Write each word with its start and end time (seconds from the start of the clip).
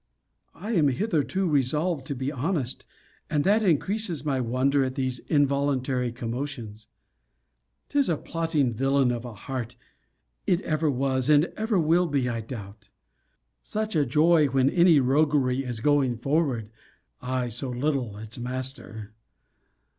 I 0.55 0.71
am 0.71 0.87
hitherto 0.87 1.47
resolved 1.47 2.07
to 2.07 2.15
be 2.15 2.31
honest, 2.31 2.87
and 3.29 3.43
that 3.43 3.61
increases 3.61 4.25
my 4.25 4.39
wonder 4.41 4.83
at 4.83 4.95
these 4.95 5.19
involuntary 5.19 6.11
commotions. 6.11 6.87
'Tis 7.87 8.09
a 8.09 8.17
plotting 8.17 8.73
villain 8.73 9.11
of 9.11 9.25
a 9.25 9.35
heart: 9.35 9.75
it 10.47 10.59
ever 10.61 10.89
was 10.89 11.29
and 11.29 11.45
ever 11.55 11.79
will 11.79 12.07
be, 12.07 12.27
I 12.27 12.41
doubt. 12.41 12.89
Such 13.61 13.95
a 13.95 14.03
joy 14.03 14.47
when 14.47 14.71
any 14.71 14.99
roguery 14.99 15.63
is 15.63 15.81
going 15.81 16.17
forward! 16.17 16.71
I 17.21 17.49
so 17.49 17.69
little 17.69 18.17
its 18.17 18.39
master! 18.39 19.13